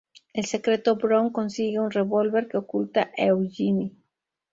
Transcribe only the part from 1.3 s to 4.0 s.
consigue un revolver que oculta a Eugene.